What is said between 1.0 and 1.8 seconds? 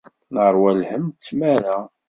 d tmara.